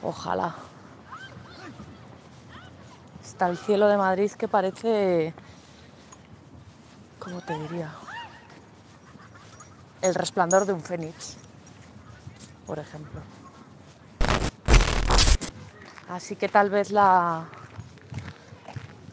ojalá. 0.02 0.54
está 3.22 3.48
el 3.48 3.56
cielo 3.56 3.88
de 3.88 3.96
Madrid 3.96 4.30
que 4.32 4.46
parece, 4.46 5.34
¿cómo 7.18 7.40
te 7.40 7.58
diría? 7.58 8.03
El 10.04 10.14
resplandor 10.14 10.66
de 10.66 10.74
un 10.74 10.82
fénix, 10.82 11.38
por 12.66 12.78
ejemplo. 12.78 13.22
Así 16.10 16.36
que 16.36 16.46
tal 16.46 16.68
vez 16.68 16.90
la, 16.90 17.46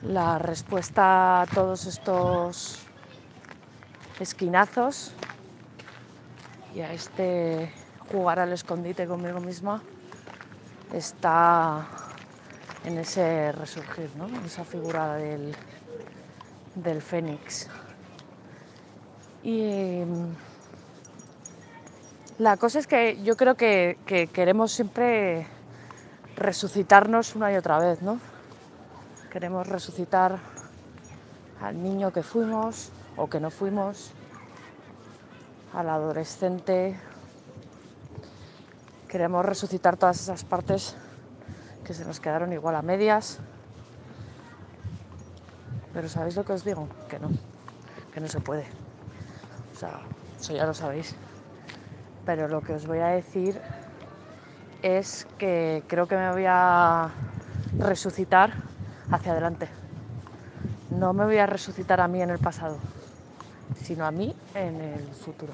la 0.02 0.38
respuesta 0.38 1.44
a 1.44 1.46
todos 1.46 1.86
estos 1.86 2.80
esquinazos 4.20 5.14
y 6.76 6.82
a 6.82 6.92
este 6.92 7.72
jugar 8.12 8.40
al 8.40 8.52
escondite 8.52 9.08
conmigo 9.08 9.40
misma 9.40 9.82
está 10.92 11.88
en 12.84 12.98
ese 12.98 13.54
resurgir, 13.54 14.10
¿no? 14.18 14.28
en 14.28 14.44
esa 14.44 14.66
figura 14.66 15.16
del, 15.16 15.56
del 16.76 17.02
fénix. 17.02 17.70
Y 19.42 20.02
la 22.42 22.58
cosa 22.58 22.80
es 22.80 22.88
que 22.88 23.22
yo 23.22 23.38
creo 23.38 23.54
que, 23.54 24.00
que 24.08 24.26
queremos 24.26 24.72
siempre 24.72 25.46
resucitarnos 26.36 27.36
una 27.36 27.54
y 27.54 27.56
otra 27.56 27.78
vez, 27.78 28.02
¿no? 28.02 28.20
Queremos 29.30 29.68
resucitar 29.68 30.40
al 31.62 31.84
niño 31.84 32.12
que 32.12 32.24
fuimos 32.24 32.90
o 33.16 33.30
que 33.30 33.40
no 33.40 33.52
fuimos, 33.52 34.10
al 35.76 35.88
adolescente. 35.88 37.00
Queremos 39.08 39.46
resucitar 39.46 39.96
todas 39.96 40.20
esas 40.20 40.44
partes 40.44 40.96
que 41.84 41.94
se 41.94 42.06
nos 42.06 42.20
quedaron 42.20 42.52
igual 42.54 42.76
a 42.76 42.82
medias. 42.82 43.38
Pero 45.94 46.10
¿sabéis 46.10 46.36
lo 46.36 46.44
que 46.44 46.54
os 46.54 46.64
digo? 46.64 46.88
Que 47.08 47.20
no, 47.20 47.30
que 48.12 48.20
no 48.20 48.28
se 48.28 48.40
puede. 48.40 48.66
O 49.76 49.78
sea, 49.78 50.00
eso 50.40 50.54
ya 50.54 50.66
lo 50.66 50.74
sabéis. 50.74 51.16
Pero 52.26 52.48
lo 52.48 52.62
que 52.62 52.74
os 52.74 52.86
voy 52.86 53.00
a 53.00 53.08
decir 53.08 53.60
es 54.82 55.28
que 55.38 55.84
creo 55.88 56.08
que 56.08 56.16
me 56.16 56.32
voy 56.32 56.46
a 56.48 57.10
resucitar 57.78 58.54
hacia 59.12 59.32
adelante. 59.32 59.68
No 60.90 61.14
me 61.14 61.26
voy 61.26 61.38
a 61.38 61.46
resucitar 61.46 62.02
a 62.02 62.08
mí 62.08 62.22
en 62.22 62.30
el 62.30 62.40
pasado, 62.40 62.78
sino 63.76 64.06
a 64.06 64.12
mí 64.12 64.36
en 64.54 64.82
el 64.82 65.08
futuro. 65.08 65.54